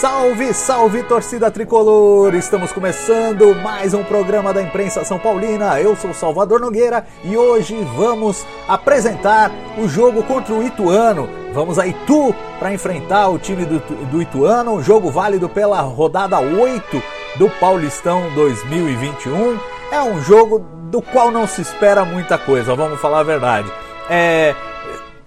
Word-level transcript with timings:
Salve, 0.00 0.52
salve 0.52 1.04
torcida 1.04 1.50
tricolor! 1.52 2.34
Estamos 2.34 2.72
começando 2.72 3.54
mais 3.62 3.94
um 3.94 4.02
programa 4.02 4.52
da 4.52 4.60
imprensa 4.60 5.04
São 5.04 5.20
Paulina. 5.20 5.80
Eu 5.80 5.94
sou 5.94 6.12
Salvador 6.12 6.60
Nogueira 6.60 7.06
e 7.22 7.36
hoje 7.36 7.76
vamos 7.96 8.44
apresentar 8.66 9.52
o 9.78 9.86
jogo 9.86 10.24
contra 10.24 10.52
o 10.52 10.62
Ituano. 10.64 11.28
Vamos 11.52 11.78
a 11.78 11.86
Itu 11.86 12.34
para 12.58 12.72
enfrentar 12.72 13.28
o 13.28 13.38
time 13.38 13.64
do, 13.64 13.78
do 14.06 14.20
Ituano, 14.20 14.72
um 14.72 14.82
jogo 14.82 15.12
válido 15.12 15.48
pela 15.48 15.80
rodada 15.80 16.40
8 16.40 17.02
do 17.36 17.48
Paulistão 17.48 18.28
2021. 18.34 19.58
É 19.92 20.02
um 20.02 20.20
jogo 20.20 20.58
do 20.90 21.00
qual 21.00 21.30
não 21.30 21.46
se 21.46 21.62
espera 21.62 22.04
muita 22.04 22.36
coisa, 22.36 22.74
vamos 22.74 23.00
falar 23.00 23.20
a 23.20 23.24
verdade. 23.24 23.72
É, 24.10 24.56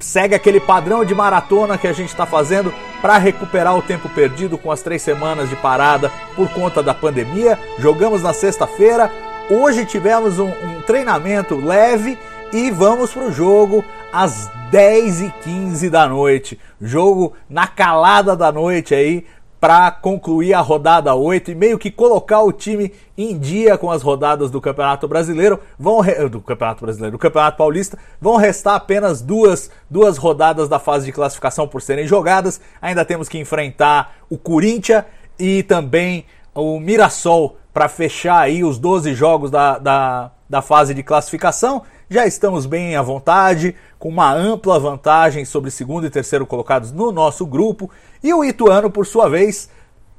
segue 0.00 0.34
aquele 0.34 0.60
padrão 0.60 1.04
de 1.04 1.14
maratona 1.14 1.78
que 1.78 1.86
a 1.86 1.92
gente 1.92 2.08
está 2.08 2.26
fazendo 2.26 2.74
para 3.00 3.18
recuperar 3.18 3.76
o 3.76 3.82
tempo 3.82 4.08
perdido 4.08 4.58
com 4.58 4.70
as 4.70 4.82
três 4.82 5.02
semanas 5.02 5.48
de 5.48 5.56
parada 5.56 6.10
por 6.34 6.48
conta 6.50 6.82
da 6.82 6.94
pandemia. 6.94 7.58
Jogamos 7.78 8.22
na 8.22 8.32
sexta-feira, 8.32 9.10
hoje 9.50 9.84
tivemos 9.84 10.38
um, 10.38 10.48
um, 10.48 10.80
treinamento 10.86 11.56
leve 11.56 12.18
e 12.52 12.70
vamos 12.70 13.12
para 13.12 13.24
o 13.24 13.32
jogo 13.32 13.84
às 14.12 14.50
10h15 14.72 15.88
da 15.90 16.08
noite. 16.08 16.58
Jogo 16.80 17.34
na 17.48 17.66
calada 17.66 18.36
da 18.36 18.52
noite 18.52 18.94
aí 18.94 19.24
para 19.60 19.90
concluir 19.90 20.54
a 20.54 20.60
rodada 20.60 21.14
8 21.14 21.50
e 21.50 21.54
meio 21.54 21.78
que 21.78 21.90
colocar 21.90 22.42
o 22.42 22.52
time 22.52 22.92
em 23.16 23.36
dia 23.36 23.76
com 23.76 23.90
as 23.90 24.02
rodadas 24.02 24.50
do 24.50 24.60
Campeonato 24.60 25.08
Brasileiro, 25.08 25.58
vão 25.78 26.00
do 26.30 26.40
Campeonato 26.40 26.84
Brasileiro, 26.84 27.16
do 27.16 27.18
Campeonato 27.18 27.56
Paulista, 27.56 27.98
vão 28.20 28.36
restar 28.36 28.74
apenas 28.74 29.20
duas, 29.20 29.70
duas 29.90 30.16
rodadas 30.16 30.68
da 30.68 30.78
fase 30.78 31.06
de 31.06 31.12
classificação 31.12 31.66
por 31.66 31.82
serem 31.82 32.06
jogadas. 32.06 32.60
Ainda 32.80 33.04
temos 33.04 33.28
que 33.28 33.38
enfrentar 33.38 34.16
o 34.30 34.38
Corinthians 34.38 35.04
e 35.38 35.62
também 35.64 36.24
o 36.54 36.78
Mirassol 36.78 37.56
para 37.72 37.88
fechar 37.88 38.40
aí 38.40 38.64
os 38.64 38.78
12 38.78 39.14
jogos 39.14 39.50
da, 39.50 39.78
da, 39.78 40.30
da 40.48 40.62
fase 40.62 40.94
de 40.94 41.02
classificação. 41.02 41.82
Já 42.10 42.26
estamos 42.26 42.64
bem 42.64 42.96
à 42.96 43.02
vontade, 43.02 43.76
com 43.98 44.08
uma 44.08 44.32
ampla 44.32 44.80
vantagem 44.80 45.44
sobre 45.44 45.70
segundo 45.70 46.06
e 46.06 46.10
terceiro 46.10 46.46
colocados 46.46 46.90
no 46.90 47.12
nosso 47.12 47.44
grupo. 47.44 47.90
E 48.22 48.32
o 48.32 48.42
Ituano, 48.42 48.90
por 48.90 49.06
sua 49.06 49.28
vez, 49.28 49.68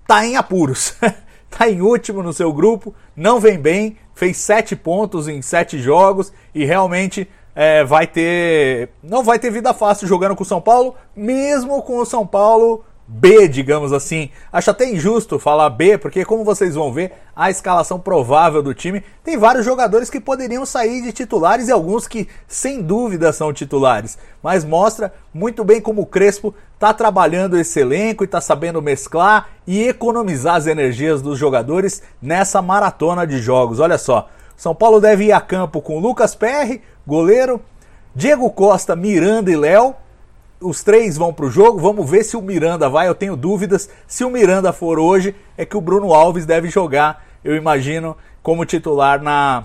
está 0.00 0.24
em 0.24 0.36
apuros. 0.36 0.94
Está 1.50 1.66
em 1.68 1.80
último 1.82 2.22
no 2.22 2.32
seu 2.32 2.52
grupo, 2.52 2.94
não 3.16 3.40
vem 3.40 3.58
bem, 3.58 3.96
fez 4.14 4.36
sete 4.36 4.76
pontos 4.76 5.26
em 5.26 5.42
sete 5.42 5.76
jogos 5.80 6.32
e 6.54 6.64
realmente 6.64 7.28
é, 7.52 7.82
vai 7.82 8.06
ter. 8.06 8.90
Não 9.02 9.24
vai 9.24 9.40
ter 9.40 9.50
vida 9.50 9.74
fácil 9.74 10.06
jogando 10.06 10.36
com 10.36 10.44
o 10.44 10.46
São 10.46 10.60
Paulo, 10.60 10.94
mesmo 11.16 11.82
com 11.82 11.98
o 11.98 12.06
São 12.06 12.24
Paulo 12.24 12.84
B, 13.06 13.48
digamos 13.48 13.92
assim. 13.92 14.30
Acho 14.52 14.70
até 14.70 14.88
injusto 14.88 15.38
falar 15.38 15.68
B, 15.70 15.98
porque 15.98 16.24
como 16.24 16.44
vocês 16.44 16.74
vão 16.74 16.92
ver, 16.92 17.12
a 17.34 17.50
escalação 17.50 17.98
provável 17.98 18.62
do 18.62 18.72
time 18.72 19.02
tem 19.24 19.36
vários 19.36 19.64
jogadores 19.64 20.08
que 20.08 20.20
poderiam 20.20 20.64
sair 20.64 21.02
de 21.02 21.12
titulares 21.12 21.68
e 21.68 21.72
alguns 21.72 22.06
que 22.06 22.28
sem 22.46 22.80
dúvida 22.80 23.32
são 23.32 23.52
titulares. 23.52 24.16
Mas 24.42 24.64
mostra 24.64 25.12
muito 25.34 25.64
bem 25.64 25.80
como 25.80 26.02
o 26.02 26.06
Crespo 26.06 26.54
está 26.74 26.94
trabalhando 26.94 27.58
esse 27.58 27.80
elenco 27.80 28.24
e 28.24 28.26
está 28.26 28.40
sabendo 28.40 28.80
mesclar 28.80 29.48
e 29.66 29.82
economizar 29.82 30.56
as 30.56 30.66
energias 30.66 31.20
dos 31.20 31.38
jogadores 31.38 32.02
nessa 32.20 32.62
maratona 32.62 33.26
de 33.26 33.38
jogos. 33.38 33.80
Olha 33.80 33.98
só, 33.98 34.28
São 34.56 34.74
Paulo 34.74 35.00
deve 35.00 35.24
ir 35.24 35.32
a 35.32 35.40
campo 35.40 35.80
com 35.80 35.98
Lucas 35.98 36.34
Perry, 36.34 36.82
goleiro, 37.06 37.60
Diego 38.14 38.50
Costa, 38.50 38.94
Miranda 38.94 39.50
e 39.50 39.56
Léo 39.56 39.96
os 40.62 40.82
três 40.82 41.16
vão 41.16 41.32
para 41.32 41.46
o 41.46 41.50
jogo. 41.50 41.78
Vamos 41.78 42.08
ver 42.08 42.24
se 42.24 42.36
o 42.36 42.42
Miranda 42.42 42.88
vai. 42.88 43.08
Eu 43.08 43.14
tenho 43.14 43.36
dúvidas. 43.36 43.88
Se 44.06 44.24
o 44.24 44.30
Miranda 44.30 44.72
for 44.72 44.98
hoje, 44.98 45.34
é 45.56 45.64
que 45.64 45.76
o 45.76 45.80
Bruno 45.80 46.12
Alves 46.12 46.46
deve 46.46 46.68
jogar, 46.68 47.24
eu 47.44 47.56
imagino, 47.56 48.16
como 48.42 48.64
titular 48.64 49.22
na, 49.22 49.64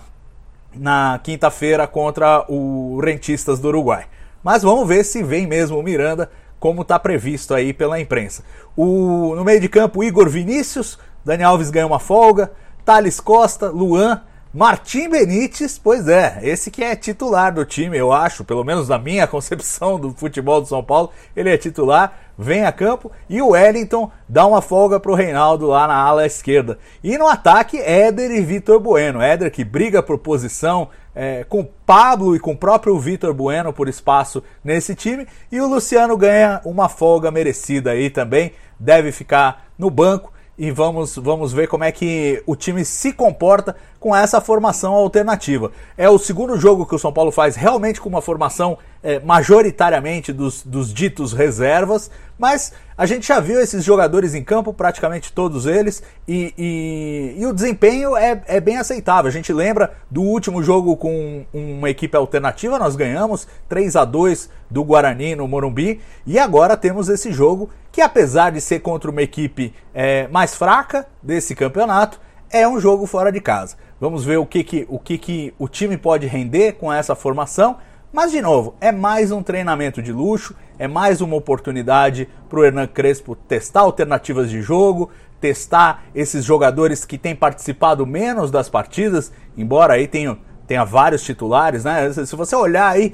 na 0.75 1.19
quinta-feira 1.23 1.87
contra 1.87 2.45
o 2.49 2.99
Rentistas 3.03 3.59
do 3.59 3.69
Uruguai. 3.69 4.05
Mas 4.43 4.63
vamos 4.63 4.87
ver 4.87 5.03
se 5.03 5.23
vem 5.23 5.47
mesmo 5.47 5.79
o 5.79 5.83
Miranda, 5.83 6.29
como 6.59 6.81
está 6.81 6.97
previsto 6.97 7.53
aí 7.53 7.73
pela 7.73 7.99
imprensa. 7.99 8.43
O, 8.75 9.33
no 9.35 9.43
meio 9.43 9.59
de 9.59 9.69
campo, 9.69 10.03
Igor 10.03 10.29
Vinícius, 10.29 10.97
Dani 11.23 11.43
Alves 11.43 11.69
ganha 11.69 11.87
uma 11.87 11.99
folga, 11.99 12.51
Thales 12.85 13.19
Costa, 13.19 13.69
Luan, 13.69 14.21
Martim 14.53 15.09
Benítez, 15.09 15.77
pois 15.77 16.07
é, 16.07 16.39
esse 16.41 16.71
que 16.71 16.81
é 16.81 16.95
titular 16.95 17.53
do 17.53 17.65
time, 17.65 17.97
eu 17.97 18.13
acho, 18.13 18.45
pelo 18.45 18.63
menos 18.63 18.87
na 18.87 18.97
minha 18.97 19.27
concepção 19.27 19.99
do 19.99 20.11
futebol 20.13 20.61
do 20.61 20.67
São 20.67 20.81
Paulo, 20.81 21.11
ele 21.35 21.49
é 21.49 21.57
titular, 21.57 22.17
vem 22.37 22.65
a 22.65 22.71
campo 22.71 23.11
e 23.29 23.41
o 23.41 23.49
Wellington 23.49 24.09
dá 24.27 24.45
uma 24.45 24.61
folga 24.61 24.99
pro 24.99 25.15
Reinaldo 25.15 25.67
lá 25.67 25.85
na 25.85 25.95
ala 25.95 26.25
esquerda. 26.25 26.79
E 27.03 27.17
no 27.17 27.27
ataque, 27.27 27.77
Éder 27.77 28.31
e 28.31 28.41
Vitor 28.41 28.79
Bueno. 28.79 29.21
Éder 29.21 29.51
que 29.51 29.65
briga 29.65 30.01
por 30.01 30.17
posição 30.19 30.89
é, 31.13 31.43
com 31.43 31.67
Pablo 31.85 32.35
e 32.35 32.39
com 32.39 32.51
o 32.51 32.57
próprio 32.57 32.97
Vitor 32.97 33.33
Bueno 33.33 33.73
por 33.73 33.89
espaço 33.89 34.41
nesse 34.63 34.95
time. 34.95 35.27
E 35.51 35.59
o 35.59 35.67
Luciano 35.67 36.15
ganha 36.15 36.61
uma 36.63 36.87
folga 36.87 37.31
merecida 37.31 37.91
aí 37.91 38.09
também, 38.09 38.53
deve 38.79 39.11
ficar 39.11 39.67
no 39.77 39.89
banco 39.89 40.31
e 40.57 40.71
vamos, 40.71 41.15
vamos 41.15 41.53
ver 41.53 41.67
como 41.67 41.83
é 41.83 41.91
que 41.91 42.41
o 42.47 42.55
time 42.55 42.83
se 42.83 43.13
comporta 43.13 43.75
com 44.07 44.16
essa 44.16 44.40
formação 44.40 44.94
alternativa. 44.94 45.69
É 45.97 46.09
o 46.09 46.18
segundo 46.18 46.57
jogo 46.57 46.85
que 46.85 46.95
o 46.95 46.97
São 46.97 47.12
Paulo 47.12 47.29
faz 47.29 47.57
realmente 47.57 48.00
com 48.00 48.07
uma 48.07 48.22
formação 48.22 48.78
é, 49.03 49.19
majoritariamente 49.19 50.31
dos, 50.31 50.63
dos 50.63 50.94
ditos 50.94 51.34
reservas, 51.34 52.09
mas 52.40 52.72
a 52.97 53.06
gente 53.06 53.28
já 53.28 53.41
viu 53.41 53.59
esses 53.59 53.84
jogadores 53.84 54.34
em 54.34 54.41
campo, 54.41 54.73
praticamente 54.73 55.34
todos 55.34 55.66
eles, 55.66 56.01
e, 56.25 56.53
e, 56.57 57.41
e, 57.41 57.45
o 57.45 57.53
desempenho 57.53 58.16
é, 58.16 58.41
é 58.47 58.62
bem 58.62 58.78
aceitável. 58.78 59.28
A 59.28 59.31
gente 59.31 59.51
lembra 59.51 59.91
do 60.09 60.22
último 60.22 60.63
jogo 60.63 60.95
com 60.95 61.45
uma 61.53 61.89
equipe 61.89 62.16
alternativa, 62.16 62.79
nós 62.79 62.95
ganhamos 62.95 63.45
3 63.68 63.94
a 63.97 64.06
2 64.06 64.50
do 64.72 64.85
Guarani 64.85 65.35
no 65.35 65.50
Morumbi, 65.50 66.00
e 66.25 66.39
agora 66.39 66.78
temos 66.78 67.09
esse 67.09 67.34
jogo 67.34 67.69
que, 67.91 68.00
apesar 68.00 68.53
de 68.53 68.62
ser 68.62 68.79
contra 68.79 69.12
uma 69.12 69.22
equipe 69.22 69.74
é, 69.94 70.29
mais 70.29 70.56
fraca 70.56 71.06
desse 71.22 71.53
campeonato, 71.53 72.25
é 72.51 72.67
um 72.67 72.79
jogo 72.79 73.05
fora 73.05 73.31
de 73.31 73.41
casa. 73.41 73.75
Vamos 73.99 74.23
ver 74.23 74.37
o 74.37 74.45
que, 74.45 74.63
que, 74.63 74.85
o, 74.89 74.99
que, 74.99 75.17
que 75.17 75.53
o 75.57 75.67
time 75.67 75.97
pode 75.97 76.27
render 76.27 76.73
com 76.73 76.91
essa 76.91 77.15
formação. 77.15 77.77
Mas, 78.11 78.31
de 78.31 78.41
novo, 78.41 78.75
é 78.79 78.91
mais 78.91 79.31
um 79.31 79.43
treinamento 79.43 80.01
de 80.01 80.11
luxo, 80.11 80.55
é 80.79 80.87
mais 80.87 81.19
uma 81.19 81.35
oportunidade 81.35 82.27
para 82.49 82.59
o 82.59 82.63
Hernan 82.63 82.87
Crespo 82.87 83.35
testar 83.35 83.81
alternativas 83.81 84.49
de 84.49 84.61
jogo, 84.61 85.09
testar 85.41 86.03
esses 86.15 86.45
jogadores 86.45 87.05
que 87.05 87.17
têm 87.17 87.35
participado 87.35 88.05
menos 88.05 88.49
das 88.49 88.69
partidas, 88.69 89.31
embora 89.57 89.93
aí 89.93 90.07
tenha, 90.07 90.37
tenha 90.65 90.83
vários 90.85 91.21
titulares, 91.21 91.83
né? 91.83 92.11
Se 92.13 92.35
você 92.35 92.55
olhar 92.55 92.87
aí, 92.87 93.13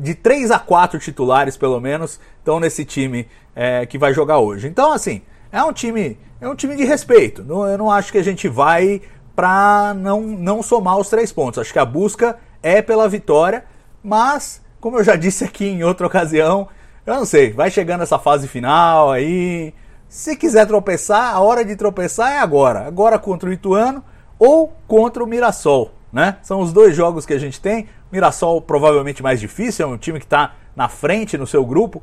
de 0.00 0.14
3 0.14 0.50
a 0.50 0.58
4 0.58 0.98
titulares, 0.98 1.56
pelo 1.56 1.80
menos, 1.80 2.20
estão 2.38 2.60
nesse 2.60 2.84
time 2.84 3.26
é, 3.54 3.86
que 3.86 3.98
vai 3.98 4.12
jogar 4.14 4.38
hoje. 4.38 4.68
Então, 4.68 4.92
assim, 4.92 5.22
é 5.52 5.62
um 5.62 5.72
time, 5.72 6.18
é 6.40 6.48
um 6.48 6.56
time 6.56 6.74
de 6.74 6.84
respeito. 6.84 7.44
Eu 7.46 7.76
não 7.76 7.90
acho 7.90 8.10
que 8.10 8.16
a 8.16 8.24
gente 8.24 8.48
vai 8.48 9.02
para 9.36 9.94
não, 9.94 10.22
não 10.22 10.62
somar 10.62 10.96
os 10.96 11.10
três 11.10 11.30
pontos. 11.30 11.58
Acho 11.58 11.72
que 11.72 11.78
a 11.78 11.84
busca 11.84 12.38
é 12.62 12.80
pela 12.80 13.08
vitória, 13.08 13.64
mas, 14.02 14.62
como 14.80 14.98
eu 14.98 15.04
já 15.04 15.14
disse 15.16 15.44
aqui 15.44 15.66
em 15.66 15.84
outra 15.84 16.06
ocasião, 16.06 16.68
eu 17.04 17.14
não 17.14 17.26
sei, 17.26 17.52
vai 17.52 17.70
chegando 17.70 18.02
essa 18.02 18.18
fase 18.18 18.48
final 18.48 19.10
aí. 19.10 19.74
Se 20.08 20.36
quiser 20.36 20.66
tropeçar, 20.66 21.34
a 21.34 21.40
hora 21.40 21.64
de 21.64 21.76
tropeçar 21.76 22.32
é 22.32 22.38
agora. 22.38 22.86
Agora 22.86 23.18
contra 23.18 23.50
o 23.50 23.52
Ituano 23.52 24.02
ou 24.38 24.72
contra 24.86 25.22
o 25.22 25.26
Mirassol, 25.26 25.92
né? 26.12 26.36
São 26.42 26.60
os 26.60 26.72
dois 26.72 26.96
jogos 26.96 27.26
que 27.26 27.32
a 27.32 27.38
gente 27.38 27.60
tem. 27.60 27.88
Mirassol 28.10 28.60
provavelmente 28.60 29.22
mais 29.22 29.40
difícil, 29.40 29.86
é 29.86 29.88
um 29.88 29.98
time 29.98 30.18
que 30.18 30.26
está 30.26 30.54
na 30.74 30.88
frente 30.88 31.36
no 31.36 31.46
seu 31.46 31.64
grupo. 31.64 32.02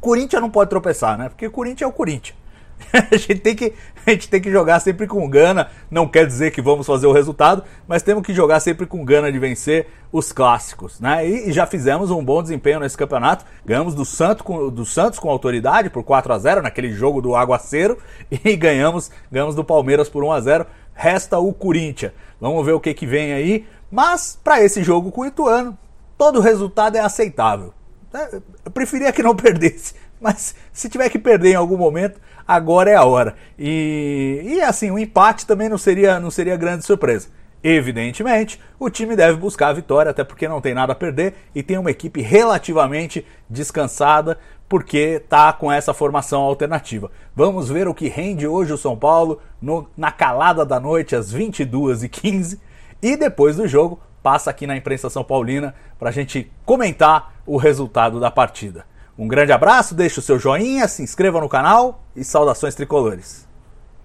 Corinthians 0.00 0.42
não 0.42 0.50
pode 0.50 0.70
tropeçar, 0.70 1.18
né? 1.18 1.28
Porque 1.28 1.48
Corinthians 1.48 1.82
é 1.82 1.86
o 1.86 1.92
Corinthians. 1.92 2.45
a, 2.92 3.16
gente 3.16 3.40
tem 3.40 3.54
que, 3.54 3.72
a 4.06 4.10
gente 4.10 4.28
tem 4.28 4.40
que 4.40 4.50
jogar 4.50 4.80
sempre 4.80 5.06
com 5.06 5.28
gana. 5.28 5.70
Não 5.90 6.06
quer 6.06 6.26
dizer 6.26 6.50
que 6.50 6.60
vamos 6.60 6.86
fazer 6.86 7.06
o 7.06 7.12
resultado, 7.12 7.64
mas 7.86 8.02
temos 8.02 8.24
que 8.24 8.34
jogar 8.34 8.60
sempre 8.60 8.86
com 8.86 9.04
gana 9.04 9.30
de 9.30 9.38
vencer 9.38 9.88
os 10.12 10.32
clássicos. 10.32 11.00
Né? 11.00 11.28
E, 11.28 11.48
e 11.48 11.52
já 11.52 11.66
fizemos 11.66 12.10
um 12.10 12.24
bom 12.24 12.42
desempenho 12.42 12.80
nesse 12.80 12.96
campeonato. 12.96 13.44
Ganhamos 13.64 13.94
do, 13.94 14.04
Santo 14.04 14.44
com, 14.44 14.68
do 14.70 14.84
Santos 14.84 15.18
com 15.18 15.30
autoridade 15.30 15.90
por 15.90 16.02
4 16.02 16.32
a 16.32 16.38
0 16.38 16.62
naquele 16.62 16.92
jogo 16.92 17.20
do 17.20 17.34
Aguaceiro. 17.34 17.98
E 18.44 18.56
ganhamos, 18.56 19.10
ganhamos 19.30 19.54
do 19.54 19.64
Palmeiras 19.64 20.08
por 20.08 20.22
1 20.22 20.32
a 20.32 20.40
0 20.40 20.66
Resta 20.94 21.38
o 21.38 21.52
Corinthians. 21.52 22.12
Vamos 22.40 22.64
ver 22.64 22.72
o 22.72 22.80
que, 22.80 22.94
que 22.94 23.06
vem 23.06 23.32
aí. 23.32 23.66
Mas 23.90 24.38
para 24.42 24.62
esse 24.62 24.82
jogo 24.82 25.10
com 25.10 25.22
o 25.22 25.26
Ituano, 25.26 25.76
todo 26.16 26.40
resultado 26.40 26.96
é 26.96 27.00
aceitável. 27.00 27.72
É, 28.12 28.40
eu 28.64 28.70
preferia 28.70 29.12
que 29.12 29.22
não 29.22 29.34
perdesse, 29.36 29.94
mas 30.20 30.54
se 30.72 30.88
tiver 30.88 31.08
que 31.08 31.18
perder 31.18 31.52
em 31.52 31.56
algum 31.56 31.76
momento, 31.76 32.20
agora 32.46 32.90
é 32.90 32.94
a 32.94 33.04
hora. 33.04 33.34
E, 33.58 34.42
e 34.44 34.60
assim, 34.62 34.90
o 34.90 34.94
um 34.94 34.98
empate 34.98 35.46
também 35.46 35.68
não 35.68 35.78
seria, 35.78 36.20
não 36.20 36.30
seria 36.30 36.56
grande 36.56 36.84
surpresa. 36.84 37.28
Evidentemente, 37.62 38.60
o 38.78 38.88
time 38.88 39.16
deve 39.16 39.38
buscar 39.38 39.68
a 39.68 39.72
vitória, 39.72 40.10
até 40.10 40.22
porque 40.22 40.46
não 40.46 40.60
tem 40.60 40.72
nada 40.72 40.92
a 40.92 40.96
perder 40.96 41.34
e 41.54 41.62
tem 41.62 41.76
uma 41.78 41.90
equipe 41.90 42.20
relativamente 42.20 43.26
descansada, 43.50 44.38
porque 44.68 45.20
está 45.22 45.52
com 45.52 45.70
essa 45.70 45.94
formação 45.94 46.42
alternativa. 46.42 47.10
Vamos 47.34 47.68
ver 47.68 47.88
o 47.88 47.94
que 47.94 48.08
rende 48.08 48.46
hoje 48.46 48.72
o 48.72 48.78
São 48.78 48.96
Paulo 48.96 49.40
no, 49.60 49.88
na 49.96 50.12
calada 50.12 50.64
da 50.64 50.78
noite, 50.78 51.16
às 51.16 51.34
22h15. 51.34 52.58
E 53.02 53.16
depois 53.16 53.56
do 53.56 53.66
jogo, 53.66 54.00
passa 54.22 54.50
aqui 54.50 54.66
na 54.66 54.76
imprensa 54.76 55.10
São 55.10 55.24
Paulina 55.24 55.74
para 55.98 56.10
a 56.10 56.12
gente 56.12 56.50
comentar 56.64 57.32
o 57.46 57.56
resultado 57.56 58.18
da 58.18 58.30
partida. 58.30 58.84
Um 59.18 59.26
grande 59.26 59.50
abraço, 59.50 59.94
deixe 59.94 60.18
o 60.18 60.22
seu 60.22 60.38
joinha, 60.38 60.86
se 60.86 61.02
inscreva 61.02 61.40
no 61.40 61.48
canal 61.48 62.04
e 62.14 62.22
saudações 62.22 62.74
tricolores. 62.74 63.45